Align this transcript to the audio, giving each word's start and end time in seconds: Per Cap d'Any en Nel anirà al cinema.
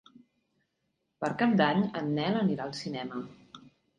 Per 1.25 1.29
Cap 1.41 1.53
d'Any 1.59 1.83
en 2.01 2.09
Nel 2.17 2.39
anirà 2.41 2.65
al 2.69 2.75
cinema. 2.81 3.21